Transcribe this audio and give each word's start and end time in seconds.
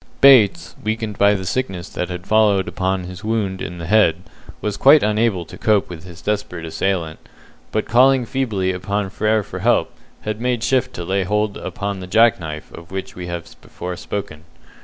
Bates, 0.19 0.75
weakened 0.83 1.19
by 1.19 1.35
the 1.35 1.45
sickness 1.45 1.87
that 1.89 2.09
had 2.09 2.25
followed 2.25 2.67
upon 2.67 3.03
his 3.03 3.23
wound 3.23 3.61
in 3.61 3.77
the 3.77 3.85
head, 3.85 4.23
was 4.59 4.75
quite 4.75 5.03
unable 5.03 5.45
to 5.45 5.59
cope 5.59 5.91
with 5.91 6.05
his 6.05 6.23
desperate 6.23 6.65
assailant, 6.65 7.19
but 7.71 7.85
calling 7.85 8.25
feebly 8.25 8.73
upon 8.73 9.11
Frere 9.11 9.43
for 9.43 9.59
help, 9.59 9.93
had 10.21 10.41
made 10.41 10.63
shift 10.63 10.95
to 10.95 11.05
lay 11.05 11.23
hold 11.23 11.55
upon 11.55 11.99
the 11.99 12.07
jack 12.07 12.39
knife 12.39 12.71
of 12.73 12.89
which 12.89 13.13
we 13.15 13.27
have 13.27 13.55
before 13.61 13.95
spoken. 13.95 14.43